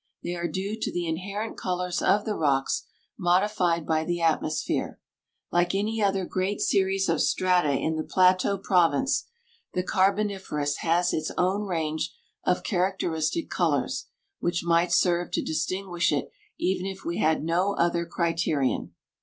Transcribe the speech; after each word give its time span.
They 0.23 0.33
are 0.33 0.47
due 0.47 0.79
to 0.79 0.91
the 0.91 1.07
inherent 1.07 1.57
colors 1.57 2.01
of 2.01 2.25
the 2.25 2.33
rocks, 2.33 2.87
modified 3.19 3.85
by 3.85 4.03
the 4.03 4.19
atmosphere. 4.19 4.99
Like 5.51 5.75
any 5.75 6.01
other 6.01 6.25
great 6.25 6.59
series 6.59 7.07
of 7.07 7.21
strata 7.21 7.69
in 7.73 7.97
the 7.97 8.03
Plateau 8.03 8.57
Province, 8.57 9.25
the 9.75 9.83
carboniferous 9.83 10.77
has 10.77 11.13
its 11.13 11.31
own 11.37 11.67
range 11.67 12.15
of 12.43 12.63
characteristic 12.63 13.51
colors, 13.51 14.07
which 14.39 14.63
might 14.65 14.91
serve 14.91 15.29
to 15.33 15.43
distinguish 15.43 16.11
it 16.11 16.31
even 16.57 16.87
if 16.87 17.05
we 17.05 17.19
had 17.19 17.43
no 17.43 17.75
other 17.75 18.07
criterion. 18.07 18.95